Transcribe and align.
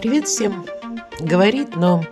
Привет 0.00 0.28
всем! 0.28 0.64
Говорит, 1.20 1.76
но 1.76 2.02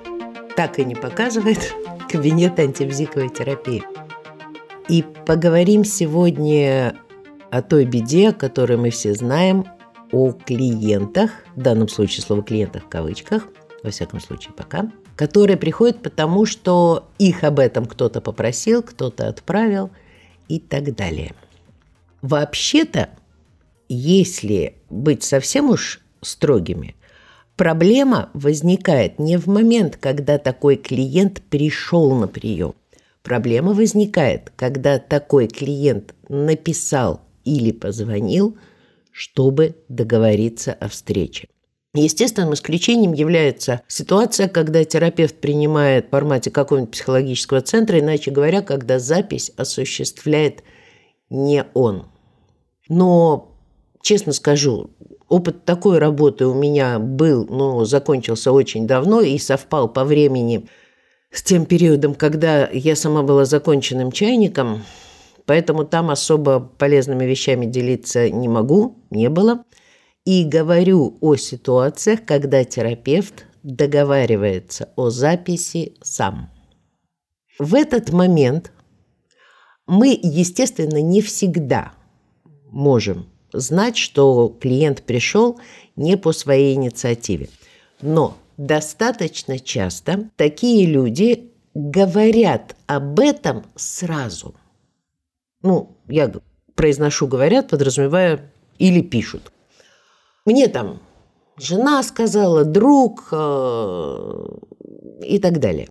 так 0.56 0.78
и 0.78 0.84
не 0.84 0.94
показывает 0.94 1.74
кабинет 2.10 2.58
антибзиковой 2.58 3.30
терапии. 3.30 3.82
И 4.90 5.02
поговорим 5.24 5.84
сегодня 5.84 6.98
о 7.50 7.62
той 7.62 7.86
беде, 7.86 8.28
о 8.28 8.32
которой 8.34 8.76
мы 8.76 8.90
все 8.90 9.14
знаем, 9.14 9.64
о 10.12 10.32
клиентах, 10.32 11.30
в 11.56 11.62
данном 11.62 11.88
случае 11.88 12.24
слово 12.24 12.42
«клиентах» 12.42 12.84
в 12.84 12.88
кавычках, 12.90 13.48
во 13.82 13.88
всяком 13.88 14.20
случае 14.20 14.52
пока, 14.52 14.92
которые 15.16 15.56
приходят 15.56 16.02
потому, 16.02 16.44
что 16.44 17.08
их 17.18 17.42
об 17.42 17.58
этом 17.58 17.86
кто-то 17.86 18.20
попросил, 18.20 18.82
кто-то 18.82 19.28
отправил 19.28 19.88
и 20.48 20.60
так 20.60 20.94
далее. 20.94 21.34
Вообще-то, 22.20 23.08
если 23.88 24.76
быть 24.90 25.22
совсем 25.22 25.70
уж 25.70 26.02
строгими, 26.20 26.94
проблема 27.58 28.30
возникает 28.32 29.18
не 29.18 29.36
в 29.36 29.48
момент, 29.48 29.98
когда 29.98 30.38
такой 30.38 30.76
клиент 30.76 31.42
пришел 31.42 32.14
на 32.14 32.28
прием. 32.28 32.74
Проблема 33.22 33.74
возникает, 33.74 34.52
когда 34.56 34.98
такой 34.98 35.48
клиент 35.48 36.14
написал 36.30 37.20
или 37.44 37.72
позвонил, 37.72 38.56
чтобы 39.10 39.74
договориться 39.88 40.72
о 40.72 40.88
встрече. 40.88 41.48
Естественным 41.94 42.54
исключением 42.54 43.12
является 43.12 43.82
ситуация, 43.88 44.48
когда 44.48 44.84
терапевт 44.84 45.40
принимает 45.40 46.06
в 46.06 46.10
формате 46.10 46.50
какого-нибудь 46.50 46.92
психологического 46.92 47.60
центра, 47.60 47.98
иначе 47.98 48.30
говоря, 48.30 48.62
когда 48.62 49.00
запись 49.00 49.50
осуществляет 49.56 50.62
не 51.28 51.64
он. 51.74 52.06
Но, 52.88 53.57
честно 54.02 54.32
скажу, 54.32 54.90
опыт 55.28 55.64
такой 55.64 55.98
работы 55.98 56.46
у 56.46 56.54
меня 56.54 56.98
был, 56.98 57.46
но 57.46 57.84
закончился 57.84 58.52
очень 58.52 58.86
давно 58.86 59.20
и 59.20 59.38
совпал 59.38 59.88
по 59.88 60.04
времени 60.04 60.68
с 61.30 61.42
тем 61.42 61.66
периодом, 61.66 62.14
когда 62.14 62.68
я 62.68 62.96
сама 62.96 63.22
была 63.22 63.44
законченным 63.44 64.12
чайником, 64.12 64.84
поэтому 65.44 65.84
там 65.84 66.10
особо 66.10 66.60
полезными 66.60 67.24
вещами 67.24 67.66
делиться 67.66 68.30
не 68.30 68.48
могу, 68.48 69.04
не 69.10 69.28
было. 69.28 69.64
И 70.24 70.44
говорю 70.44 71.16
о 71.20 71.36
ситуациях, 71.36 72.24
когда 72.26 72.64
терапевт 72.64 73.46
договаривается 73.62 74.90
о 74.96 75.10
записи 75.10 75.94
сам. 76.02 76.50
В 77.58 77.74
этот 77.74 78.10
момент 78.12 78.72
мы, 79.86 80.18
естественно, 80.22 81.00
не 81.00 81.22
всегда 81.22 81.92
можем 82.70 83.26
знать, 83.52 83.96
что 83.96 84.48
клиент 84.60 85.02
пришел 85.02 85.58
не 85.96 86.16
по 86.16 86.32
своей 86.32 86.74
инициативе. 86.74 87.48
Но 88.00 88.36
достаточно 88.56 89.58
часто 89.58 90.30
такие 90.36 90.86
люди 90.86 91.52
говорят 91.74 92.76
об 92.86 93.20
этом 93.20 93.64
сразу. 93.76 94.54
Ну, 95.62 95.96
я 96.08 96.32
произношу 96.74 97.26
«говорят», 97.26 97.68
подразумевая 97.68 98.52
или 98.78 99.00
пишут. 99.00 99.52
Мне 100.44 100.68
там 100.68 101.00
жена 101.56 102.02
сказала, 102.02 102.64
друг 102.64 103.28
э, 103.32 104.44
и 105.22 105.38
так 105.38 105.60
далее. 105.60 105.88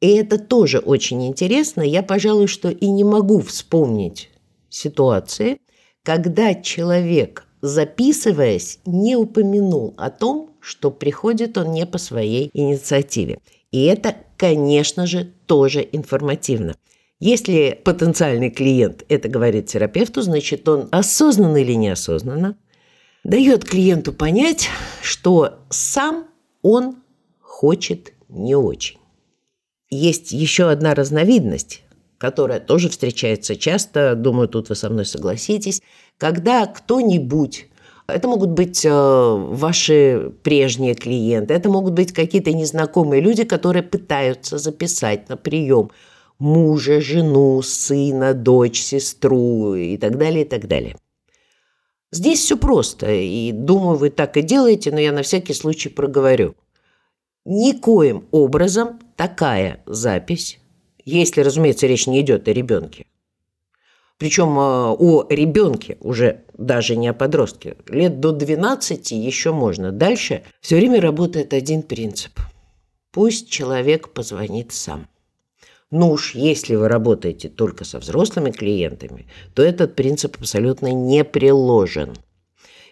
И 0.00 0.08
это 0.16 0.38
тоже 0.38 0.78
очень 0.78 1.26
интересно. 1.26 1.80
Я, 1.80 2.02
пожалуй, 2.02 2.46
что 2.46 2.68
и 2.68 2.90
не 2.90 3.04
могу 3.04 3.40
вспомнить 3.40 4.30
ситуации, 4.68 5.58
когда 6.04 6.54
человек, 6.54 7.46
записываясь, 7.62 8.78
не 8.84 9.16
упомянул 9.16 9.94
о 9.96 10.10
том, 10.10 10.50
что 10.60 10.90
приходит 10.90 11.58
он 11.58 11.72
не 11.72 11.86
по 11.86 11.98
своей 11.98 12.50
инициативе. 12.52 13.38
И 13.72 13.84
это, 13.84 14.14
конечно 14.36 15.06
же, 15.06 15.32
тоже 15.46 15.86
информативно. 15.90 16.76
Если 17.20 17.80
потенциальный 17.84 18.50
клиент 18.50 19.04
это 19.08 19.28
говорит 19.28 19.66
терапевту, 19.66 20.20
значит, 20.20 20.68
он 20.68 20.88
осознанно 20.92 21.56
или 21.56 21.72
неосознанно 21.72 22.56
дает 23.24 23.64
клиенту 23.64 24.12
понять, 24.12 24.68
что 25.02 25.60
сам 25.70 26.26
он 26.60 26.96
хочет 27.40 28.12
не 28.28 28.54
очень. 28.54 28.98
Есть 29.88 30.32
еще 30.32 30.70
одна 30.70 30.94
разновидность 30.94 31.83
которая 32.24 32.58
тоже 32.58 32.88
встречается 32.88 33.54
часто, 33.54 34.14
думаю, 34.14 34.48
тут 34.48 34.70
вы 34.70 34.76
со 34.76 34.88
мной 34.88 35.04
согласитесь, 35.04 35.82
когда 36.16 36.64
кто-нибудь 36.64 37.66
это 38.06 38.28
могут 38.28 38.48
быть 38.48 38.82
э, 38.82 38.90
ваши 38.90 40.32
прежние 40.42 40.94
клиенты, 40.94 41.52
это 41.52 41.68
могут 41.68 41.92
быть 41.92 42.14
какие-то 42.14 42.54
незнакомые 42.54 43.20
люди, 43.20 43.44
которые 43.44 43.82
пытаются 43.82 44.56
записать 44.56 45.28
на 45.28 45.36
прием 45.36 45.90
мужа, 46.38 47.02
жену, 47.02 47.60
сына, 47.60 48.32
дочь, 48.32 48.80
сестру 48.80 49.74
и 49.74 49.98
так 49.98 50.16
далее, 50.16 50.46
и 50.46 50.48
так 50.48 50.66
далее. 50.66 50.96
Здесь 52.10 52.40
все 52.40 52.56
просто, 52.56 53.12
и 53.12 53.52
думаю, 53.52 53.98
вы 53.98 54.08
так 54.08 54.38
и 54.38 54.42
делаете, 54.42 54.92
но 54.92 54.98
я 54.98 55.12
на 55.12 55.22
всякий 55.22 55.52
случай 55.52 55.90
проговорю. 55.90 56.54
Никоим 57.44 58.24
образом 58.30 58.98
такая 59.14 59.82
запись 59.84 60.58
если, 61.04 61.42
разумеется, 61.42 61.86
речь 61.86 62.06
не 62.06 62.20
идет 62.20 62.48
о 62.48 62.52
ребенке. 62.52 63.06
Причем 64.18 64.58
а, 64.58 64.92
о 64.92 65.26
ребенке, 65.28 65.98
уже 66.00 66.44
даже 66.56 66.96
не 66.96 67.08
о 67.08 67.14
подростке. 67.14 67.76
Лет 67.88 68.20
до 68.20 68.32
12 68.32 69.10
еще 69.12 69.52
можно. 69.52 69.90
Дальше 69.92 70.42
все 70.60 70.76
время 70.76 71.00
работает 71.00 71.52
один 71.52 71.82
принцип. 71.82 72.38
Пусть 73.10 73.48
человек 73.50 74.12
позвонит 74.12 74.72
сам. 74.72 75.08
Ну 75.90 76.10
уж 76.10 76.34
если 76.34 76.74
вы 76.74 76.88
работаете 76.88 77.48
только 77.48 77.84
со 77.84 77.98
взрослыми 77.98 78.50
клиентами, 78.50 79.26
то 79.54 79.62
этот 79.62 79.94
принцип 79.94 80.36
абсолютно 80.38 80.92
не 80.92 81.22
приложен. 81.24 82.14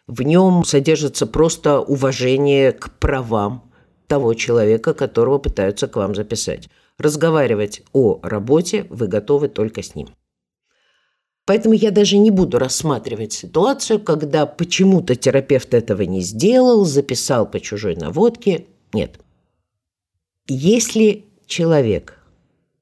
В 0.06 0.22
нем 0.22 0.64
содержится 0.64 1.26
просто 1.26 1.80
уважение 1.80 2.72
к 2.72 2.90
правам 2.98 3.72
того 4.06 4.34
человека, 4.34 4.94
которого 4.94 5.38
пытаются 5.38 5.88
к 5.88 5.96
вам 5.96 6.14
записать. 6.14 6.68
Разговаривать 6.98 7.82
о 7.92 8.20
работе 8.22 8.86
вы 8.90 9.08
готовы 9.08 9.48
только 9.48 9.82
с 9.82 9.94
ним. 9.94 10.08
Поэтому 11.44 11.74
я 11.74 11.90
даже 11.90 12.18
не 12.18 12.30
буду 12.30 12.58
рассматривать 12.58 13.32
ситуацию, 13.32 13.98
когда 14.00 14.46
почему-то 14.46 15.16
терапевт 15.16 15.74
этого 15.74 16.02
не 16.02 16.20
сделал, 16.20 16.84
записал 16.84 17.50
по 17.50 17.58
чужой 17.58 17.96
наводке. 17.96 18.66
Нет. 18.92 19.18
Если 20.46 21.24
человек 21.46 22.18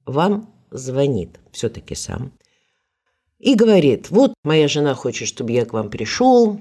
вам 0.04 0.52
звонит 0.70 1.40
все-таки 1.52 1.94
сам 1.94 2.32
и 3.38 3.54
говорит, 3.54 4.10
вот 4.10 4.34
моя 4.44 4.68
жена 4.68 4.94
хочет, 4.94 5.28
чтобы 5.28 5.52
я 5.52 5.64
к 5.64 5.72
вам 5.72 5.88
пришел, 5.88 6.60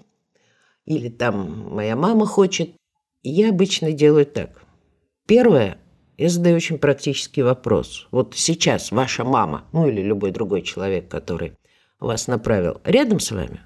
или 0.85 1.09
там 1.09 1.73
моя 1.73 1.95
мама 1.97 2.25
хочет, 2.25 2.71
я 3.23 3.49
обычно 3.49 3.91
делаю 3.91 4.25
так. 4.25 4.63
Первое– 5.27 5.77
я 6.19 6.29
задаю 6.29 6.57
очень 6.57 6.77
практический 6.77 7.43
вопрос. 7.43 8.07
Вот 8.11 8.35
сейчас 8.35 8.91
ваша 8.91 9.23
мама, 9.23 9.63
ну 9.71 9.87
или 9.87 10.01
любой 10.01 10.31
другой 10.31 10.63
человек, 10.63 11.07
который 11.07 11.53
вас 11.99 12.27
направил, 12.27 12.81
рядом 12.83 13.21
с 13.21 13.31
вами? 13.31 13.61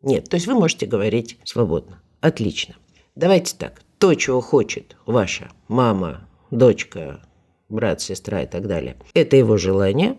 Нет, 0.00 0.30
то 0.30 0.36
есть 0.36 0.46
вы 0.46 0.54
можете 0.54 0.86
говорить 0.86 1.38
свободно. 1.44 2.00
Отлично. 2.22 2.76
Давайте 3.16 3.54
так. 3.54 3.82
То, 3.98 4.14
чего 4.14 4.40
хочет 4.40 4.96
ваша 5.04 5.50
мама, 5.68 6.26
дочка, 6.50 7.20
брат, 7.68 8.00
сестра 8.00 8.44
и 8.44 8.46
так 8.46 8.66
далее, 8.66 8.96
это 9.12 9.36
его 9.36 9.58
желание, 9.58 10.16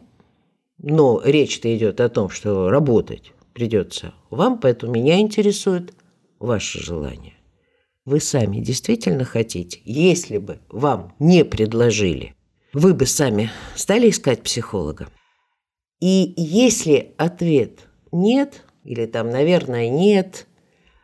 но 0.77 1.19
речь-то 1.23 1.75
идет 1.75 1.99
о 1.99 2.09
том, 2.09 2.29
что 2.29 2.69
работать 2.69 3.33
придется 3.53 4.13
вам, 4.29 4.59
поэтому 4.59 4.93
меня 4.93 5.19
интересует 5.19 5.95
ваше 6.37 6.79
желание 6.79 7.33
вы 8.05 8.19
сами 8.19 8.59
действительно 8.59 9.25
хотите, 9.25 9.79
если 9.85 10.37
бы 10.37 10.59
вам 10.69 11.15
не 11.19 11.45
предложили, 11.45 12.35
вы 12.73 12.93
бы 12.93 13.05
сами 13.05 13.51
стали 13.75 14.09
искать 14.09 14.43
психолога? 14.43 15.09
И 15.99 16.33
если 16.35 17.13
ответ 17.17 17.81
нет, 18.11 18.63
или 18.83 19.05
там, 19.05 19.29
наверное, 19.29 19.89
нет, 19.89 20.47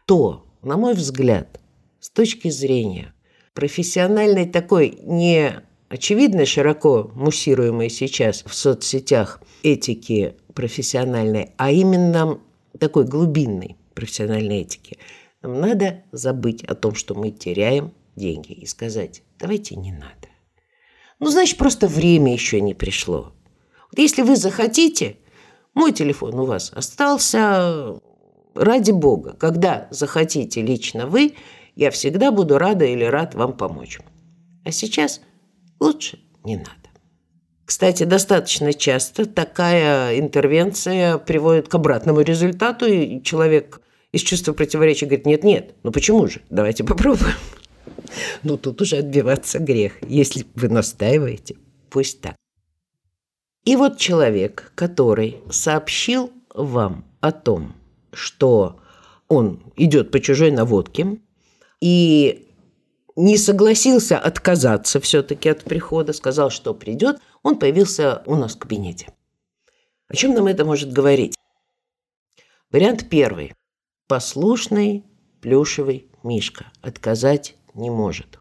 то, 0.06 0.48
на 0.64 0.78
мой 0.78 0.96
взгляд, 0.96 1.60
с 2.00 2.10
точки 2.10 2.50
зрения 2.50 3.14
профессиональной 3.54 4.48
такой 4.48 4.98
не 5.04 5.62
очевидно 5.90 6.46
широко 6.46 7.12
муссируемой 7.14 7.90
сейчас 7.90 8.44
в 8.46 8.54
соцсетях 8.56 9.42
этики 9.62 10.36
профессиональной, 10.54 11.52
а 11.58 11.72
именно 11.72 12.40
такой 12.80 13.06
глубинной 13.06 13.76
профессиональной 13.94 14.62
этики– 14.62 14.98
нам 15.48 15.62
надо 15.62 16.04
забыть 16.12 16.64
о 16.64 16.76
том, 16.76 16.96
что 16.96 17.16
мы 17.16 17.32
теряем 17.32 17.94
деньги 18.16 18.52
и 18.52 18.66
сказать, 18.66 19.24
давайте 19.40 19.76
не 19.76 19.92
надо. 19.92 20.28
Ну, 21.20 21.30
значит, 21.30 21.58
просто 21.58 21.88
время 21.88 22.34
еще 22.34 22.62
не 22.62 22.74
пришло. 22.74 23.34
Вот 23.90 24.00
если 24.00 24.22
вы 24.22 24.36
захотите, 24.36 25.18
мой 25.74 25.92
телефон 25.92 26.40
у 26.40 26.46
вас 26.46 26.72
остался, 26.74 28.00
ради 28.54 28.92
бога, 28.92 29.34
когда 29.34 29.88
захотите 29.92 30.62
лично 30.62 31.08
вы, 31.08 31.36
я 31.76 31.92
всегда 31.92 32.32
буду 32.32 32.58
рада 32.58 32.86
или 32.86 33.04
рад 33.04 33.36
вам 33.36 33.54
помочь. 33.54 34.00
А 34.66 34.72
сейчас 34.72 35.22
лучше 35.80 36.20
не 36.44 36.58
надо. 36.58 36.72
Кстати, 37.66 38.04
достаточно 38.04 38.74
часто 38.74 39.26
такая 39.26 40.20
интервенция 40.20 41.18
приводит 41.18 41.68
к 41.68 41.76
обратному 41.76 42.22
результату, 42.22 42.86
и 42.86 43.22
человек 43.22 43.82
из 44.12 44.22
чувства 44.22 44.54
противоречия 44.54 45.06
говорит, 45.06 45.26
нет-нет, 45.26 45.76
ну 45.84 45.92
почему 45.92 46.28
же, 46.28 46.42
давайте 46.50 46.84
попробуем. 46.84 47.36
Ну 48.44 48.58
тут 48.58 48.82
уже 48.82 48.98
отбиваться 48.98 49.60
грех, 49.60 49.94
если 50.08 50.46
вы 50.56 50.70
настаиваете, 50.70 51.58
пусть 51.90 52.22
так. 52.22 52.36
И 53.66 53.76
вот 53.76 53.98
человек, 53.98 54.72
который 54.76 55.42
сообщил 55.50 56.32
вам 56.54 57.06
о 57.20 57.32
том, 57.32 57.76
что 58.14 58.80
он 59.28 59.62
идет 59.76 60.12
по 60.12 60.20
чужой 60.20 60.52
наводке 60.52 61.20
и 61.82 62.48
не 63.18 63.38
согласился 63.38 64.18
отказаться 64.18 65.02
все-таки 65.02 65.50
от 65.50 65.64
прихода, 65.64 66.14
сказал, 66.14 66.50
что 66.50 66.74
придет, 66.74 67.20
он 67.44 67.60
появился 67.60 68.24
у 68.26 68.36
нас 68.36 68.56
в 68.56 68.60
кабинете. 68.60 69.10
О 70.08 70.16
чем 70.16 70.34
нам 70.34 70.48
это 70.48 70.64
может 70.64 70.94
говорить? 70.94 71.36
Вариант 72.72 73.10
первый. 73.10 73.54
Послушный 74.08 75.04
плюшевый 75.42 76.08
мишка 76.24 76.68
отказать 76.82 77.58
не 77.74 77.90
может. 77.90 78.40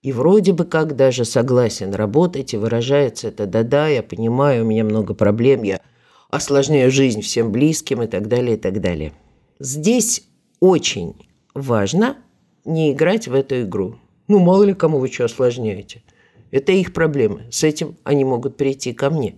И 0.00 0.10
вроде 0.10 0.54
бы 0.54 0.64
как 0.64 0.96
даже 0.96 1.26
согласен 1.26 1.92
работать, 1.92 2.54
и 2.54 2.56
выражается 2.56 3.28
это 3.28 3.46
«да-да, 3.46 3.88
я 3.88 4.02
понимаю, 4.02 4.64
у 4.64 4.66
меня 4.66 4.84
много 4.84 5.12
проблем, 5.12 5.64
я 5.64 5.82
осложняю 6.30 6.90
жизнь 6.90 7.20
всем 7.20 7.52
близким» 7.52 8.02
и 8.02 8.06
так 8.06 8.26
далее, 8.26 8.56
и 8.56 8.58
так 8.58 8.80
далее. 8.80 9.12
Здесь 9.60 10.24
очень 10.60 11.28
важно 11.54 12.16
не 12.64 12.92
играть 12.92 13.28
в 13.28 13.34
эту 13.34 13.62
игру. 13.62 13.96
Ну, 14.28 14.38
мало 14.38 14.62
ли 14.64 14.72
кому 14.72 14.98
вы 14.98 15.08
что 15.08 15.26
осложняете. 15.26 16.02
Это 16.50 16.72
их 16.72 16.94
проблемы. 16.94 17.48
С 17.50 17.64
этим 17.64 17.98
они 18.02 18.24
могут 18.24 18.56
прийти 18.56 18.94
ко 18.94 19.10
мне. 19.10 19.36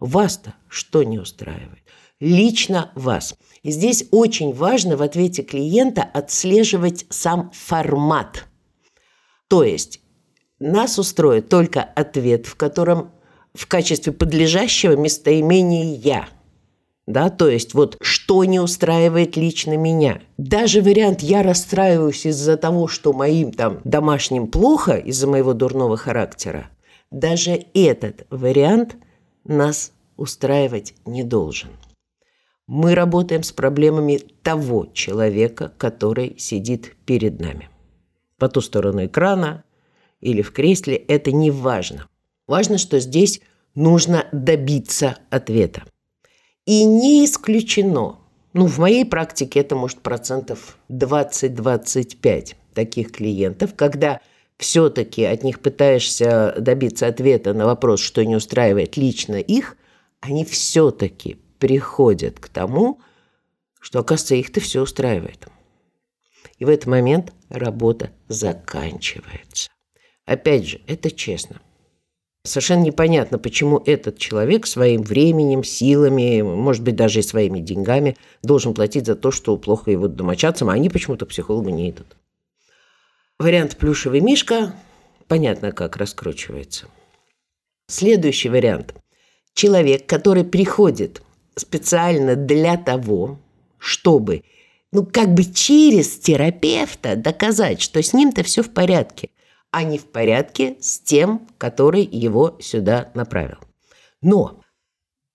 Вас-то 0.00 0.54
что 0.68 1.02
не 1.02 1.18
устраивает? 1.18 1.82
Лично 2.20 2.92
вас. 2.94 3.34
И 3.62 3.70
здесь 3.70 4.06
очень 4.10 4.52
важно 4.52 4.96
в 4.96 5.02
ответе 5.02 5.42
клиента 5.42 6.02
отслеживать 6.02 7.06
сам 7.10 7.50
формат. 7.52 8.44
То 9.48 9.64
есть 9.64 10.00
нас 10.58 10.98
устроит 10.98 11.48
только 11.48 11.82
ответ, 11.82 12.46
в 12.46 12.54
котором 12.54 13.12
в 13.54 13.66
качестве 13.66 14.12
подлежащего 14.12 14.96
местоимения 14.96 15.96
«я». 15.96 16.28
Да, 17.06 17.30
то 17.30 17.48
есть 17.48 17.72
вот 17.72 17.96
что 18.02 18.44
не 18.44 18.60
устраивает 18.60 19.36
лично 19.36 19.78
меня. 19.78 20.20
Даже 20.36 20.82
вариант 20.82 21.22
«я 21.22 21.42
расстраиваюсь 21.42 22.26
из-за 22.26 22.58
того, 22.58 22.86
что 22.86 23.14
моим 23.14 23.50
там 23.50 23.80
домашним 23.84 24.46
плохо 24.46 24.96
из-за 24.96 25.26
моего 25.26 25.54
дурного 25.54 25.96
характера», 25.96 26.68
даже 27.10 27.64
этот 27.72 28.26
вариант 28.28 28.96
нас 29.44 29.92
устраивать 30.16 30.94
не 31.06 31.22
должен. 31.22 31.70
Мы 32.68 32.94
работаем 32.94 33.42
с 33.42 33.50
проблемами 33.50 34.20
того 34.42 34.88
человека, 34.92 35.72
который 35.78 36.38
сидит 36.38 36.94
перед 37.06 37.40
нами. 37.40 37.70
По 38.36 38.50
ту 38.50 38.60
сторону 38.60 39.06
экрана 39.06 39.64
или 40.20 40.42
в 40.42 40.52
кресле– 40.52 40.94
это 41.08 41.32
не 41.32 41.50
важно. 41.50 42.08
Важно, 42.46 42.76
что 42.76 43.00
здесь 43.00 43.40
нужно 43.74 44.26
добиться 44.32 45.16
ответа. 45.30 45.84
И 46.66 46.84
не 46.84 47.24
исключено, 47.24 48.18
ну, 48.52 48.66
в 48.66 48.76
моей 48.76 49.06
практике 49.06 49.60
это 49.60 49.74
может 49.74 50.00
процентов 50.00 50.76
20-25 50.90 52.54
таких 52.74 53.12
клиентов, 53.12 53.74
когда 53.76 54.20
все-таки 54.58 55.24
от 55.24 55.42
них 55.42 55.60
пытаешься 55.60 56.54
добиться 56.58 57.06
ответа 57.06 57.54
на 57.54 57.64
вопрос, 57.64 58.00
что 58.00 58.22
не 58.26 58.36
устраивает 58.36 58.98
лично 58.98 59.36
их, 59.36 59.78
они 60.20 60.44
все-таки 60.44 61.38
приходят 61.58 62.38
к 62.40 62.48
тому, 62.48 63.00
что, 63.80 64.00
оказывается, 64.00 64.34
их-то 64.34 64.60
все 64.60 64.82
устраивает. 64.82 65.46
И 66.58 66.64
в 66.64 66.68
этот 66.68 66.86
момент 66.86 67.32
работа 67.48 68.10
заканчивается. 68.28 69.70
Опять 70.24 70.66
же, 70.66 70.80
это 70.86 71.10
честно. 71.10 71.60
Совершенно 72.44 72.82
непонятно, 72.82 73.38
почему 73.38 73.82
этот 73.84 74.18
человек 74.18 74.66
своим 74.66 75.02
временем, 75.02 75.64
силами, 75.64 76.40
может 76.40 76.82
быть, 76.82 76.96
даже 76.96 77.20
и 77.20 77.22
своими 77.22 77.60
деньгами 77.60 78.16
должен 78.42 78.74
платить 78.74 79.06
за 79.06 79.16
то, 79.16 79.30
что 79.30 79.56
плохо 79.56 79.90
его 79.90 80.08
домочадцам, 80.08 80.70
а 80.70 80.72
они 80.72 80.88
почему-то 80.88 81.26
к 81.26 81.30
психологу 81.30 81.68
не 81.68 81.90
идут. 81.90 82.16
Вариант 83.38 83.76
«плюшевый 83.76 84.20
мишка» 84.20 84.74
понятно, 85.26 85.72
как 85.72 85.96
раскручивается. 85.96 86.86
Следующий 87.86 88.48
вариант. 88.48 88.94
Человек, 89.54 90.06
который 90.06 90.44
приходит 90.44 91.22
специально 91.58 92.36
для 92.36 92.76
того, 92.76 93.38
чтобы, 93.78 94.44
ну, 94.92 95.04
как 95.04 95.34
бы 95.34 95.44
через 95.44 96.18
терапевта 96.18 97.16
доказать, 97.16 97.80
что 97.80 98.02
с 98.02 98.12
ним-то 98.12 98.42
все 98.42 98.62
в 98.62 98.70
порядке 98.70 99.30
а 99.70 99.82
не 99.84 99.98
в 99.98 100.06
порядке 100.06 100.76
с 100.80 101.00
тем, 101.00 101.46
который 101.58 102.02
его 102.04 102.56
сюда 102.60 103.10
направил. 103.14 103.58
Но 104.22 104.60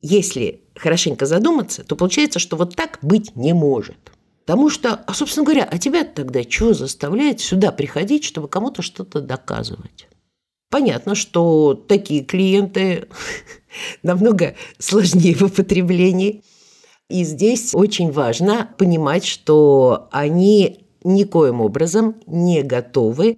если 0.01 0.63
хорошенько 0.75 1.25
задуматься, 1.25 1.83
то 1.83 1.95
получается, 1.95 2.39
что 2.39 2.57
вот 2.57 2.75
так 2.75 2.99
быть 3.01 3.35
не 3.35 3.53
может. 3.53 4.11
Потому 4.45 4.69
что, 4.69 4.95
а, 4.95 5.13
собственно 5.13 5.45
говоря, 5.45 5.63
а 5.63 5.77
тебя 5.77 6.03
тогда 6.03 6.43
что 6.43 6.73
заставляет 6.73 7.39
сюда 7.39 7.71
приходить, 7.71 8.25
чтобы 8.25 8.49
кому-то 8.49 8.81
что-то 8.81 9.21
доказывать? 9.21 10.07
Понятно, 10.73 11.13
что 11.13 11.75
такие 11.75 12.23
клиенты 12.23 13.07
намного 14.01 14.55
сложнее 14.79 15.35
в 15.35 15.43
употреблении. 15.43 16.41
И 17.11 17.23
здесь 17.25 17.75
очень 17.75 18.11
важно 18.11 18.73
понимать, 18.79 19.23
что 19.23 20.09
они 20.11 20.87
никоим 21.03 21.61
образом 21.61 22.15
не 22.25 22.63
готовы 22.63 23.37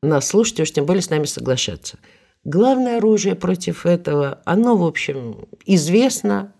нас 0.00 0.28
слушать, 0.28 0.60
уж 0.60 0.70
тем 0.70 0.86
более 0.86 1.02
с 1.02 1.10
нами 1.10 1.24
соглашаться. 1.24 1.98
Главное 2.44 2.98
оружие 2.98 3.34
против 3.34 3.84
этого, 3.84 4.40
оно, 4.44 4.76
в 4.76 4.86
общем, 4.86 5.48
известно, 5.64 6.54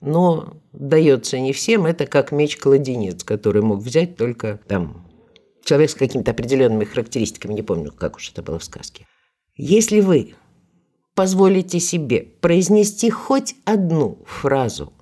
но 0.00 0.54
дается 0.72 1.38
не 1.38 1.52
всем. 1.52 1.84
Это 1.84 2.06
как 2.06 2.32
меч-кладенец, 2.32 3.24
который 3.24 3.60
мог 3.60 3.80
взять 3.80 4.16
только 4.16 4.58
там 4.68 5.06
человек 5.66 5.90
с 5.90 5.94
какими-то 5.94 6.30
определенными 6.30 6.84
характеристиками, 6.84 7.52
не 7.52 7.62
помню, 7.62 7.92
как 7.92 8.16
уж 8.16 8.30
это 8.30 8.42
было 8.42 8.58
в 8.58 8.64
сказке. 8.64 9.06
Если 9.56 10.00
вы 10.00 10.34
позволите 11.14 11.80
себе 11.80 12.20
произнести 12.40 13.08
хоть 13.08 13.54
одну 13.64 14.18
фразу, 14.26 14.92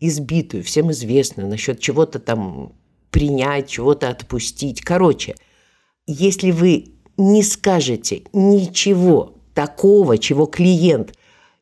избитую, 0.00 0.64
всем 0.64 0.90
известную, 0.90 1.48
насчет 1.48 1.78
чего-то 1.78 2.18
там 2.18 2.72
принять, 3.10 3.68
чего-то 3.68 4.08
отпустить. 4.08 4.80
Короче, 4.80 5.36
если 6.06 6.50
вы 6.50 6.86
не 7.18 7.42
скажете 7.42 8.22
ничего 8.32 9.34
такого, 9.54 10.16
чего 10.16 10.46
клиент 10.46 11.14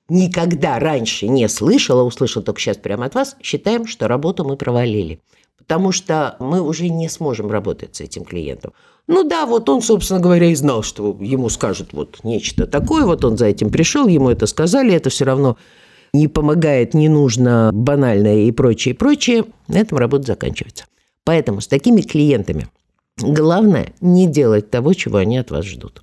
никогда 0.08 0.78
раньше 0.78 1.26
не 1.26 1.48
слышал, 1.48 1.98
а 1.98 2.04
услышал 2.04 2.42
только 2.42 2.60
сейчас 2.60 2.76
прямо 2.76 3.06
от 3.06 3.16
вас, 3.16 3.36
считаем, 3.42 3.86
что 3.86 4.06
работу 4.06 4.44
мы 4.44 4.56
провалили. 4.56 5.20
Потому 5.60 5.92
что 5.92 6.36
мы 6.40 6.60
уже 6.60 6.88
не 6.88 7.08
сможем 7.08 7.50
работать 7.50 7.96
с 7.96 8.00
этим 8.00 8.24
клиентом. 8.24 8.72
Ну 9.06 9.24
да, 9.24 9.46
вот 9.46 9.68
он, 9.68 9.82
собственно 9.82 10.20
говоря, 10.20 10.46
и 10.46 10.54
знал, 10.54 10.82
что 10.82 11.16
ему 11.20 11.48
скажут 11.48 11.92
вот 11.92 12.18
нечто 12.22 12.66
такое, 12.66 13.04
вот 13.04 13.24
он 13.24 13.36
за 13.36 13.46
этим 13.46 13.70
пришел, 13.70 14.06
ему 14.06 14.30
это 14.30 14.46
сказали, 14.46 14.92
это 14.92 15.10
все 15.10 15.24
равно 15.24 15.56
не 16.12 16.28
помогает, 16.28 16.94
не 16.94 17.08
нужно, 17.08 17.70
банальное 17.72 18.42
и 18.42 18.50
прочее, 18.52 18.94
и 18.94 18.96
прочее. 18.96 19.44
На 19.68 19.78
этом 19.78 19.98
работа 19.98 20.26
заканчивается. 20.26 20.84
Поэтому 21.24 21.60
с 21.60 21.66
такими 21.66 22.02
клиентами– 22.02 22.68
Главное– 23.22 23.92
не 24.00 24.26
делать 24.26 24.70
того, 24.70 24.94
чего 24.94 25.18
они 25.18 25.38
от 25.38 25.50
вас 25.50 25.66
ждут. 25.66 26.02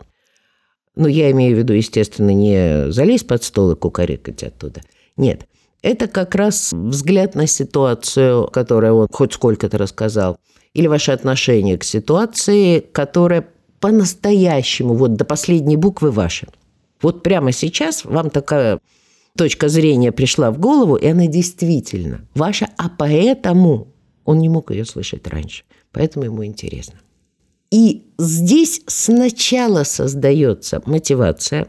Ну, 0.96 1.08
я 1.08 1.32
имею 1.32 1.56
в 1.56 1.60
виду, 1.60 1.74
естественно, 1.74 2.32
не 2.32 2.92
залезть 2.92 3.28
под 3.28 3.44
стол 3.44 3.72
и 3.72 3.76
кукарекать 3.76 4.44
оттуда. 4.44 4.82
Нет. 5.16 5.48
Это 5.82 6.08
как 6.08 6.36
раз 6.36 6.74
взгляд 6.74 7.36
на 7.36 7.48
ситуацию, 7.48 8.48
которую 8.48 8.96
он 8.96 9.08
хоть 9.12 9.34
сколько-то 9.34 9.78
рассказал, 9.78 10.38
или 10.74 10.88
ваше 10.88 11.12
отношение 11.12 11.78
к 11.78 11.84
ситуации, 11.84 12.80
которая 12.80 13.48
по-настоящему, 13.80 14.96
вот 14.96 15.14
до 15.14 15.26
последней 15.26 15.78
буквы 15.78 16.12
ваша. 16.12 16.48
Вот 17.02 17.24
прямо 17.24 17.52
сейчас 17.52 18.06
вам 18.06 18.30
такая 18.30 18.80
точка 19.38 19.70
зрения 19.70 20.12
пришла 20.12 20.52
в 20.52 20.60
голову, 20.60 20.96
и 20.96 21.08
она 21.08 21.28
действительно 21.28 22.28
ваша, 22.34 22.70
а 22.78 22.90
поэтому 22.90 23.88
он 24.26 24.40
не 24.40 24.50
мог 24.50 24.72
ее 24.72 24.84
слышать 24.84 25.28
раньше. 25.28 25.64
Поэтому 25.92 26.26
ему 26.26 26.44
интересно. 26.44 27.00
И 27.72 28.06
здесь 28.18 28.82
сначала 28.88 29.84
создается 29.84 30.82
мотивация, 30.86 31.68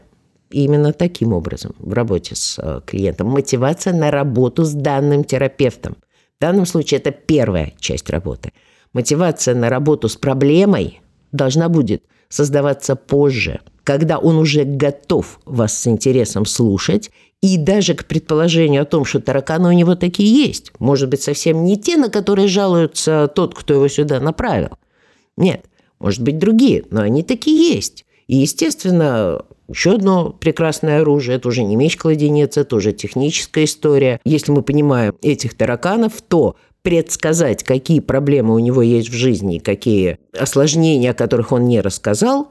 именно 0.49 0.93
таким 0.93 1.33
образом 1.33 1.75
в 1.79 1.93
работе 1.93 2.35
с 2.35 2.59
э, 2.59 2.81
клиентом. 2.85 3.27
Мотивация 3.27 3.93
на 3.93 4.11
работу 4.11 4.63
с 4.63 4.73
данным 4.73 5.23
терапевтом. 5.23 5.97
В 6.37 6.41
данном 6.41 6.65
случае 6.65 6.99
это 6.99 7.11
первая 7.11 7.73
часть 7.79 8.09
работы. 8.09 8.53
Мотивация 8.93 9.55
на 9.55 9.69
работу 9.69 10.09
с 10.09 10.15
проблемой 10.15 11.01
должна 11.31 11.69
будет 11.69 12.03
создаваться 12.29 12.95
позже, 12.95 13.59
когда 13.83 14.17
он 14.17 14.37
уже 14.37 14.63
готов 14.63 15.39
вас 15.45 15.77
с 15.77 15.87
интересом 15.87 16.45
слушать, 16.45 17.11
и 17.41 17.57
даже 17.57 17.93
к 17.93 18.05
предположению 18.05 18.81
о 18.81 18.85
том, 18.85 19.05
что 19.05 19.21
тараканы 19.21 19.69
у 19.69 19.71
него 19.71 19.95
такие 19.95 20.29
есть, 20.29 20.71
может 20.79 21.09
быть, 21.09 21.21
совсем 21.21 21.63
не 21.63 21.77
те, 21.77 21.95
на 21.95 22.09
которые 22.09 22.47
жалуется 22.47 23.31
тот, 23.33 23.55
кто 23.55 23.75
его 23.75 23.87
сюда 23.87 24.19
направил. 24.19 24.77
Нет, 25.37 25.65
может 25.99 26.21
быть, 26.21 26.37
другие, 26.37 26.83
но 26.89 27.01
они 27.01 27.23
такие 27.23 27.75
есть. 27.75 28.05
И, 28.29 28.35
естественно, 28.35 29.43
еще 29.67 29.93
одно 29.93 30.29
прекрасное 30.29 31.01
оружие– 31.01 31.37
это 31.37 31.47
уже 31.47 31.63
не 31.63 31.75
меч-кладенец, 31.75 32.57
это 32.57 32.75
уже 32.75 32.93
техническая 32.93 33.63
история. 33.63 34.21
Если 34.23 34.51
мы 34.51 34.61
понимаем 34.61 35.15
этих 35.23 35.57
тараканов, 35.57 36.21
то 36.21 36.55
предсказать, 36.83 37.63
какие 37.63 38.01
проблемы 38.01 38.53
у 38.53 38.59
него 38.59 38.83
есть 38.83 39.09
в 39.09 39.13
жизни, 39.13 39.57
какие 39.57 40.19
осложнения, 40.39 41.09
о 41.09 41.15
которых 41.15 41.51
он 41.51 41.65
не 41.65 41.81
рассказал, 41.81 42.49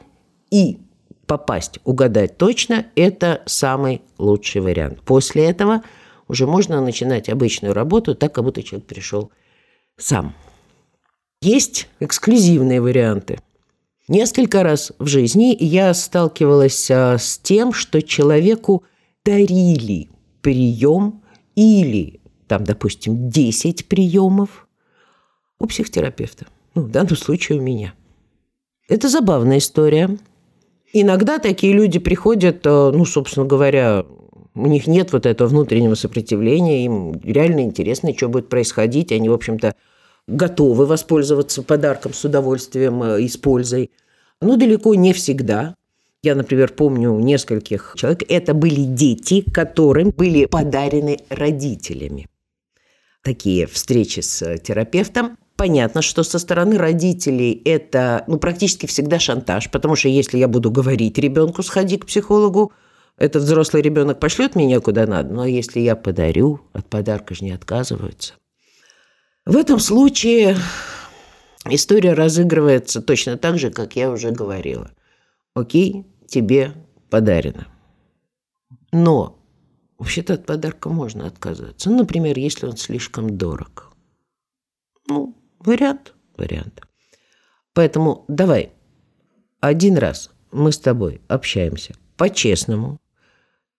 и 0.50 0.78
попасть, 1.26 1.78
угадать 1.85 2.38
точно– 2.38 2.87
это 2.97 3.42
самый 3.47 4.02
лучший 4.18 4.62
вариант. 4.62 5.02
После 5.02 5.44
этого 5.44 5.85
уже 6.26 6.49
можно 6.49 6.80
начинать 6.80 7.28
обычную 7.28 7.73
работу 7.73 8.16
так, 8.16 8.35
как 8.35 8.42
будто 8.42 8.64
человек 8.64 8.88
пришел 8.88 9.30
сам. 9.97 10.35
Есть 11.40 11.87
эксклюзивные 12.00 12.80
варианты– 12.80 13.38
Несколько 14.09 14.62
раз 14.62 14.93
в 14.99 15.07
жизни 15.07 15.55
я 15.61 15.93
сталкивалась 15.93 16.91
а, 16.91 17.19
с 17.19 17.38
тем, 17.38 17.75
что 17.75 18.00
человеку 18.00 18.85
дарили 19.23 20.09
прием 20.41 21.21
или, 21.55 22.21
там, 22.47 22.65
допустим, 22.65 23.29
10 23.29 23.87
приемов 23.87 24.67
у 25.59 25.67
психотерапевта. 25.67 26.47
Ну, 26.75 26.83
в 26.83 26.91
данном 26.91 27.17
случае 27.17 27.59
у 27.59 27.62
меня. 27.62 27.93
Это 28.88 29.11
забавная 29.11 29.59
история. 29.59 30.17
Иногда 30.95 31.38
такие 31.38 31.75
люди 31.75 31.99
приходят, 31.99 32.62
а, 32.67 32.91
ну, 32.91 33.05
собственно 33.05 33.45
говоря, 33.45 34.07
у 34.55 34.67
них 34.67 34.87
нет 34.87 35.12
вот 35.12 35.27
этого 35.27 35.49
внутреннего 35.49 35.95
сопротивления, 35.95 36.87
им 36.87 37.12
реально 37.23 37.61
интересно, 37.61 38.15
что 38.17 38.31
будет 38.31 38.49
происходить. 38.49 39.12
Они, 39.12 39.29
в 39.29 39.35
общем-то, 39.35 39.75
готовы 40.28 40.87
воспользоваться 40.87 41.62
подарком 41.62 42.12
с 42.12 42.25
удовольствием 42.25 43.02
э, 43.02 43.23
и 43.23 43.28
с 43.28 43.37
пользой. 43.37 43.90
Но 44.40 44.56
далеко 44.56 44.94
не 44.94 45.12
всегда. 45.12 45.75
Я, 46.23 46.35
например, 46.35 46.73
помню 46.73 47.18
нескольких 47.18 47.94
человек. 47.97 48.23
Это 48.28 48.54
были 48.54 48.82
дети, 48.82 49.40
которым 49.40 50.11
были 50.11 50.44
подарены 50.44 51.18
родителями. 51.30 52.28
Такие 53.23 53.66
встречи 53.66 54.20
с 54.20 54.58
терапевтом. 54.58 55.38
Понятно, 55.56 56.02
что 56.02 56.23
со 56.23 56.38
стороны 56.38 56.78
родителей 56.78 57.61
это 57.64 58.23
ну, 58.28 58.38
практически 58.38 58.87
всегда 58.87 59.18
шантаж, 59.18 59.70
потому 59.70 59.97
что 59.97 60.08
если 60.08 60.38
я 60.38 60.47
буду 60.47 60.70
говорить 60.70 61.18
ребенку 61.18 61.64
«сходи 61.64 61.97
к 61.97 62.06
психологу», 62.06 62.73
этот 63.16 63.42
взрослый 63.42 63.82
ребенок 63.82 64.20
пошлет 64.20 64.54
меня 64.54 64.78
куда 64.78 65.04
надо, 65.04 65.35
но 65.35 65.44
если 65.44 65.80
я 65.80 65.97
подарю, 65.97 66.61
от 66.73 66.87
подарка 66.87 67.35
же 67.35 67.44
не 67.44 67.50
отказываются– 67.50 68.35
в 69.49 69.57
этом 69.57 69.81
случае 69.81 70.59
история 71.64 72.12
разыгрывается 72.12 73.00
точно 73.00 73.38
так 73.38 73.59
же, 73.59 73.71
как 73.71 73.97
я 73.97 74.11
уже 74.11 74.31
говорила. 74.31 74.90
Окей, 75.55 76.07
тебе 76.28 76.75
подарено. 77.09 77.67
Но 78.93 79.43
вообще-то 79.97 80.35
от 80.35 80.45
подарка 80.45 80.90
можно 80.90 81.26
отказаться. 81.26 81.90
Например, 81.90 82.38
если 82.38 82.67
он 82.67 82.76
слишком 82.76 83.38
дорог. 83.38 83.97
Ну, 85.09 85.35
вариант, 85.61 86.12
вариант. 86.37 86.83
Поэтому 87.73 88.26
давай 88.28 88.73
один 89.61 89.97
раз 89.97 90.31
мы 90.52 90.73
с 90.73 90.78
тобой 90.78 91.23
общаемся 91.26 91.95
по-честному, 92.19 93.00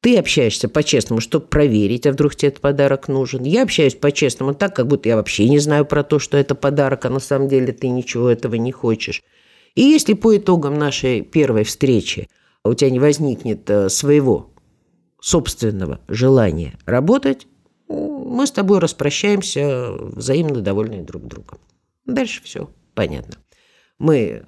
ты 0.02 0.18
общаешься 0.18 0.70
по-честному, 0.70 1.22
чтобы 1.22 1.48
проверить, 1.48 2.08
а 2.08 2.12
вдруг 2.12 2.36
тебе 2.36 2.50
этот 2.50 2.62
подарок 2.62 3.08
нужен. 3.08 3.44
Я 3.44 3.64
общаюсь 3.64 3.96
по-честному 3.96 4.54
так, 4.54 4.76
как 4.76 4.88
будто 4.88 5.10
я 5.10 5.16
вообще 5.18 5.50
не 5.50 5.60
знаю 5.60 5.86
про 5.86 6.04
то, 6.04 6.20
что 6.20 6.38
это 6.38 6.56
подарок, 6.56 7.06
а 7.06 7.10
на 7.10 7.20
самом 7.20 7.50
деле 7.50 7.74
ты 7.74 7.90
ничего 7.90 8.30
этого 8.30 8.56
не 8.56 8.72
хочешь. 8.72 9.24
И 9.76 9.82
если 9.82 10.14
по 10.14 10.36
итогам 10.38 10.76
нашей 10.76 11.22
первой 11.22 11.64
встречи 11.64 12.30
у 12.64 12.74
тебя 12.74 12.90
не 12.92 13.00
возникнет 13.00 13.70
э, 13.70 13.90
своего 13.90 14.52
собственного 15.22 16.00
желания 16.08 16.78
работать, 16.86 17.48
мы 17.88 18.48
с 18.48 18.52
тобой 18.52 18.80
распрощаемся 18.80 19.92
взаимно 19.92 20.62
довольны 20.62 21.04
друг 21.04 21.26
другом. 21.28 21.60
Дальше 22.06 22.42
все 22.44 22.70
понятно. 22.94 23.36
Мы 23.98 24.44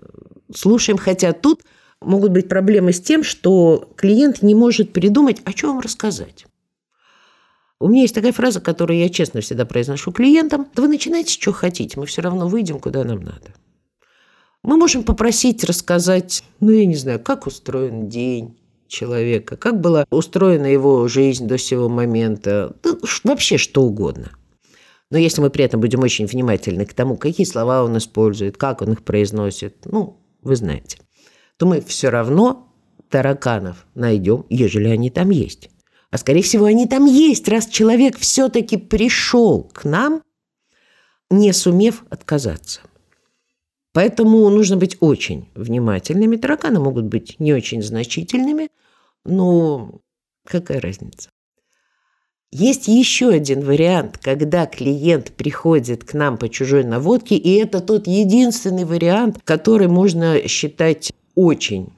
слушаем, 0.53 0.97
хотя 0.97 1.33
тут 1.33 1.63
могут 2.01 2.31
быть 2.31 2.49
проблемы 2.49 2.93
с 2.93 2.99
тем, 2.99 3.23
что 3.23 3.89
клиент 3.95 4.41
не 4.41 4.55
может 4.55 4.91
придумать, 4.91 5.41
о 5.45 5.53
чем 5.53 5.71
вам 5.71 5.79
рассказать. 5.79 6.45
У 7.79 7.87
меня 7.87 8.01
есть 8.01 8.13
такая 8.13 8.31
фраза, 8.31 8.61
которую 8.61 8.99
я 8.99 9.09
честно 9.09 9.41
всегда 9.41 9.65
произношу 9.65 10.11
клиентам. 10.11 10.67
Вы 10.75 10.87
начинайте, 10.87 11.33
что 11.33 11.51
хотите, 11.51 11.99
мы 11.99 12.05
все 12.05 12.21
равно 12.21 12.47
выйдем, 12.47 12.79
куда 12.79 13.03
нам 13.03 13.21
надо. 13.21 13.53
Мы 14.63 14.77
можем 14.77 15.03
попросить 15.03 15.63
рассказать, 15.63 16.43
ну, 16.59 16.71
я 16.71 16.85
не 16.85 16.95
знаю, 16.95 17.19
как 17.19 17.47
устроен 17.47 18.09
день 18.09 18.55
человека, 18.87 19.57
как 19.57 19.81
была 19.81 20.05
устроена 20.11 20.67
его 20.67 21.07
жизнь 21.07 21.47
до 21.47 21.57
сего 21.57 21.89
момента, 21.89 22.75
да, 22.83 22.91
вообще 23.23 23.57
что 23.57 23.81
угодно. 23.81 24.31
Но 25.09 25.17
если 25.17 25.41
мы 25.41 25.49
при 25.49 25.65
этом 25.65 25.81
будем 25.81 26.01
очень 26.01 26.27
внимательны 26.27 26.85
к 26.85 26.93
тому, 26.93 27.17
какие 27.17 27.47
слова 27.47 27.83
он 27.83 27.97
использует, 27.97 28.57
как 28.57 28.83
он 28.83 28.93
их 28.93 29.03
произносит, 29.03 29.77
ну, 29.85 30.19
вы 30.43 30.55
знаете– 30.55 30.99
то 31.61 31.67
мы 31.67 31.79
все 31.79 32.09
равно 32.09 32.73
тараканов 33.11 33.85
найдем, 33.93 34.47
ежели 34.49 34.87
они 34.87 35.11
там 35.11 35.29
есть. 35.29 35.69
А 36.09 36.17
скорее 36.17 36.41
всего, 36.41 36.65
они 36.65 36.87
там 36.87 37.05
есть, 37.05 37.47
раз 37.47 37.67
человек 37.67 38.17
все-таки 38.17 38.77
пришел 38.77 39.69
к 39.71 39.83
нам, 39.83 40.23
не 41.29 41.53
сумев 41.53 42.03
отказаться. 42.09 42.81
Поэтому 43.93 44.49
нужно 44.49 44.75
быть 44.75 44.97
очень 45.01 45.49
внимательными. 45.53 46.35
Тараканы 46.35 46.79
могут 46.79 47.05
быть 47.05 47.39
не 47.39 47.53
очень 47.53 47.83
значительными, 47.83 48.69
но 49.23 50.01
какая 50.43 50.81
разница? 50.81 51.29
Есть 52.51 52.87
еще 52.87 53.29
один 53.29 53.63
вариант, 53.63 54.17
когда 54.17 54.65
клиент 54.65 55.31
приходит 55.33 56.05
к 56.05 56.15
нам 56.15 56.39
по 56.39 56.49
чужой 56.49 56.83
наводке, 56.85 57.35
и 57.35 57.53
это 57.53 57.81
тот 57.81 58.07
единственный 58.07 58.83
вариант, 58.83 59.37
который 59.43 59.87
можно 59.87 60.47
считать 60.47 61.13
очень 61.35 61.93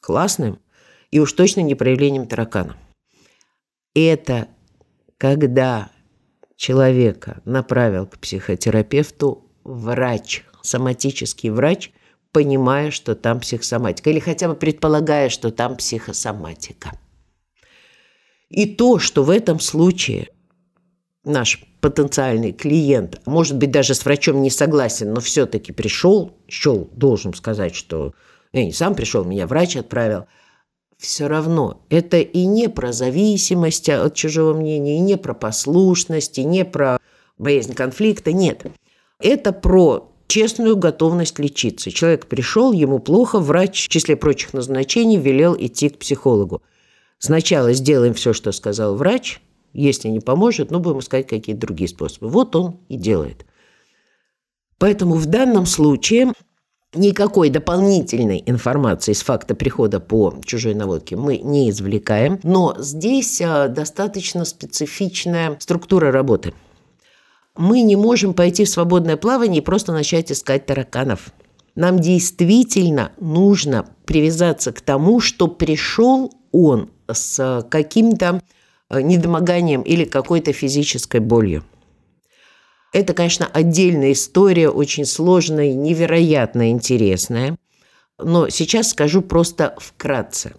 классным 0.00 0.58
и 1.10 1.18
уж 1.18 1.32
точно 1.32 1.60
не 1.60 1.74
проявлением 1.74 2.26
таракана. 2.26 2.76
Это 3.94 4.48
когда 5.18 5.90
человека 6.56 7.40
направил 7.44 8.06
к 8.06 8.18
психотерапевту 8.18 9.44
врач, 9.64 10.44
соматический 10.62 11.50
врач, 11.50 11.92
понимая, 12.32 12.90
что 12.90 13.14
там 13.14 13.40
психосоматика, 13.40 14.10
или 14.10 14.18
хотя 14.18 14.48
бы 14.48 14.54
предполагая, 14.54 15.28
что 15.28 15.50
там 15.50 15.76
психосоматика. 15.76 16.98
И 18.48 18.66
то, 18.66 18.98
что 18.98 19.24
в 19.24 19.30
этом 19.30 19.58
случае 19.58 20.28
наш 21.24 21.64
потенциальный 21.80 22.52
клиент, 22.52 23.20
может 23.26 23.56
быть, 23.56 23.70
даже 23.70 23.94
с 23.94 24.04
врачом 24.04 24.42
не 24.42 24.50
согласен, 24.50 25.12
но 25.12 25.20
все-таки 25.20 25.72
пришел, 25.72 26.36
счел, 26.48 26.88
должен 26.92 27.34
сказать, 27.34 27.74
что 27.74 28.14
я 28.60 28.66
не 28.66 28.72
сам 28.72 28.94
пришел, 28.94 29.24
меня 29.24 29.46
врач 29.46 29.76
отправил. 29.76 30.26
Все 30.98 31.26
равно 31.26 31.82
это 31.90 32.18
и 32.18 32.46
не 32.46 32.68
про 32.68 32.92
зависимость 32.92 33.88
от 33.88 34.14
чужого 34.14 34.54
мнения, 34.54 34.96
и 34.96 35.00
не 35.00 35.16
про 35.16 35.34
послушность, 35.34 36.38
и 36.38 36.44
не 36.44 36.64
про 36.64 36.98
боязнь 37.36 37.74
конфликта, 37.74 38.32
нет. 38.32 38.66
Это 39.20 39.52
про 39.52 40.10
честную 40.26 40.76
готовность 40.76 41.38
лечиться. 41.38 41.90
Человек 41.90 42.26
пришел, 42.26 42.72
ему 42.72 42.98
плохо, 42.98 43.40
врач 43.40 43.86
в 43.86 43.88
числе 43.88 44.16
прочих 44.16 44.54
назначений 44.54 45.18
велел 45.18 45.54
идти 45.58 45.88
к 45.90 45.98
психологу. 45.98 46.62
Сначала 47.18 47.72
сделаем 47.72 48.14
все, 48.14 48.32
что 48.32 48.52
сказал 48.52 48.96
врач, 48.96 49.40
если 49.72 50.08
не 50.08 50.20
поможет, 50.20 50.70
ну, 50.70 50.80
будем 50.80 51.00
искать 51.00 51.26
какие-то 51.26 51.60
другие 51.60 51.88
способы. 51.88 52.28
Вот 52.28 52.56
он 52.56 52.78
и 52.88 52.96
делает. 52.96 53.44
Поэтому 54.78 55.14
в 55.14 55.26
данном 55.26 55.66
случае 55.66 56.32
Никакой 56.94 57.50
дополнительной 57.50 58.42
информации 58.46 59.12
из 59.12 59.22
факта 59.22 59.54
прихода 59.54 60.00
по 60.00 60.34
чужой 60.44 60.74
наводке 60.74 61.16
мы 61.16 61.38
не 61.38 61.70
извлекаем, 61.70 62.38
но 62.42 62.74
здесь 62.78 63.40
а, 63.42 63.68
достаточно 63.68 64.44
специфичная 64.44 65.56
структура 65.58 66.10
работы. 66.12 66.54
Мы 67.56 67.82
не 67.82 67.96
можем 67.96 68.34
пойти 68.34 68.64
в 68.64 68.68
свободное 68.68 69.16
плавание 69.16 69.60
и 69.60 69.64
просто 69.64 69.92
начать 69.92 70.30
искать 70.30 70.66
тараканов. 70.66 71.32
Нам 71.74 71.98
действительно 71.98 73.12
нужно 73.18 73.86
привязаться 74.06 74.72
к 74.72 74.80
тому, 74.80 75.20
что 75.20 75.48
пришел 75.48 76.32
он 76.52 76.90
с 77.10 77.66
каким-то 77.68 78.40
а, 78.88 79.02
недомоганием 79.02 79.82
или 79.82 80.04
какой-то 80.04 80.52
физической 80.52 81.20
болью. 81.20 81.64
Это, 82.96 83.12
конечно, 83.12 83.46
отдельная 83.46 84.12
история, 84.12 84.70
очень 84.70 85.04
сложная, 85.04 85.74
невероятно 85.74 86.70
интересная. 86.70 87.58
Но 88.18 88.48
сейчас 88.48 88.88
скажу 88.88 89.20
просто 89.20 89.76
вкратце. 89.76 90.54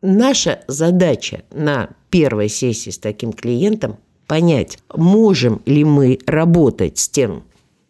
Наша 0.00 0.64
задача 0.68 1.42
на 1.50 1.90
первой 2.08 2.48
сессии 2.48 2.88
с 2.88 2.96
таким 2.96 3.34
клиентом 3.34 3.98
понять, 4.26 4.78
можем 4.96 5.60
ли 5.66 5.84
мы 5.84 6.18
работать 6.26 6.96
с 6.96 7.10
тем, 7.10 7.44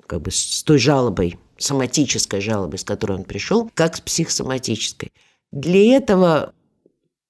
как 0.08 0.22
бы 0.22 0.32
с 0.32 0.64
той 0.64 0.78
жалобой, 0.78 1.38
соматической 1.56 2.40
жалобой, 2.40 2.80
с 2.80 2.82
которой 2.82 3.18
он 3.18 3.22
пришел, 3.22 3.70
как 3.74 3.94
с 3.94 4.00
психосоматической. 4.00 5.12
Для 5.52 5.96
этого 5.96 6.54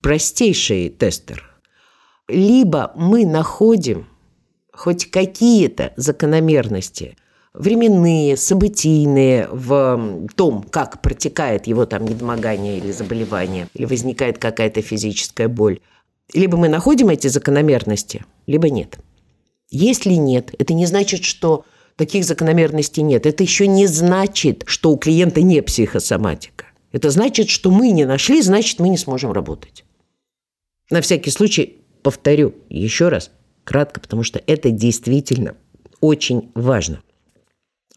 простейший 0.00 0.88
тестер. 0.88 1.44
Либо 2.28 2.92
мы 2.96 3.26
находим 3.26 4.06
хоть 4.80 5.10
какие-то 5.10 5.92
закономерности– 5.96 7.16
временные, 7.52 8.36
событийные 8.36 9.48
в 9.50 10.28
том, 10.36 10.62
как 10.62 11.02
протекает 11.02 11.66
его 11.66 11.84
там 11.84 12.06
недомогание 12.06 12.78
или 12.78 12.92
заболевание, 12.92 13.68
или 13.74 13.84
возникает 13.84 14.38
какая-то 14.38 14.80
физическая 14.82 15.48
боль. 15.48 15.80
Либо 16.32 16.56
мы 16.56 16.68
находим 16.68 17.08
эти 17.08 17.26
закономерности, 17.26 18.24
либо 18.46 18.70
нет. 18.70 18.98
Если 19.68 20.14
нет, 20.14 20.54
это 20.58 20.72
не 20.74 20.86
значит, 20.86 21.24
что 21.24 21.64
таких 21.96 22.24
закономерностей 22.24 23.02
нет. 23.02 23.26
Это 23.26 23.42
еще 23.42 23.66
не 23.66 23.86
значит, 23.86 24.62
что 24.66 24.92
у 24.92 24.96
клиента 24.96 25.42
не 25.42 25.60
психосоматика. 25.60 26.66
Это 26.92 27.10
значит, 27.10 27.50
что 27.50 27.70
мы 27.70 27.90
не 27.90 28.04
нашли, 28.04 28.40
значит, 28.40 28.78
мы 28.78 28.88
не 28.88 28.96
сможем 28.96 29.32
работать. 29.32 29.84
На 30.88 31.00
всякий 31.00 31.30
случай 31.30 31.82
повторю 32.02 32.54
еще 32.68 33.08
раз, 33.08 33.30
кратко, 33.64 34.00
потому 34.00 34.22
что 34.22 34.40
это 34.46 34.70
действительно 34.70 35.56
очень 36.00 36.50
важно 36.54 37.02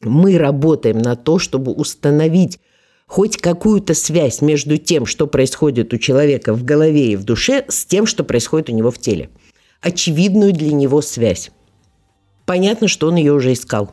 мы 0.05 0.37
работаем 0.37 0.99
на 0.99 1.15
то, 1.15 1.39
чтобы 1.39 1.71
установить 1.71 2.59
хоть 3.07 3.37
какую-то 3.37 3.93
связь 3.93 4.41
между 4.41 4.77
тем, 4.77 5.05
что 5.05 5.27
происходит 5.27 5.93
у 5.93 5.97
человека 5.97 6.53
в 6.53 6.63
голове 6.63 7.11
и 7.11 7.15
в 7.15 7.23
душе, 7.23 7.65
с 7.67 7.85
тем, 7.85 8.05
что 8.05 8.23
происходит 8.23 8.69
у 8.69 8.73
него 8.73 8.91
в 8.91 8.97
теле. 8.97 9.29
Очевидную 9.81 10.53
для 10.53 10.71
него 10.71 11.01
связь. 11.01 11.51
Понятно, 12.45 12.87
что 12.87 13.07
он 13.07 13.15
ее 13.15 13.33
уже 13.33 13.53
искал. 13.53 13.91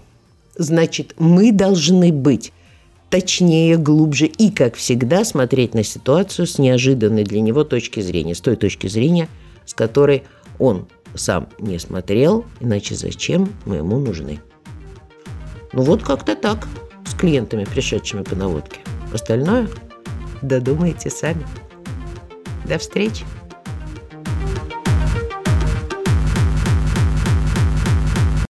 Значит, 0.56 1.14
мы 1.18 1.52
должны 1.52 2.12
быть 2.12 2.52
точнее, 3.08 3.76
глубже 3.76 4.26
и, 4.26 4.50
как 4.52 4.76
всегда, 4.76 5.24
смотреть 5.24 5.74
на 5.74 5.82
ситуацию 5.82 6.46
с 6.46 6.58
неожиданной 6.58 7.24
для 7.24 7.40
него 7.40 7.64
точки 7.64 7.98
зрения, 7.98 8.36
с 8.36 8.40
той 8.40 8.54
точки 8.54 8.86
зрения, 8.86 9.28
с 9.66 9.74
которой 9.74 10.22
он 10.60 10.86
сам 11.14 11.48
не 11.58 11.78
смотрел, 11.78 12.44
иначе 12.60 12.94
зачем 12.94 13.52
мы 13.64 13.76
ему 13.76 13.98
нужны. 13.98 14.40
Ну 15.72 15.82
вот 15.82 16.02
как-то 16.02 16.34
так 16.36 16.66
с 17.06 17.14
клиентами, 17.14 17.64
пришедшими 17.64 18.22
по 18.22 18.34
наводке. 18.34 18.80
Остальное 19.12 19.68
додумайте 20.42 21.10
сами. 21.10 21.44
До 22.64 22.78
встречи! 22.78 23.24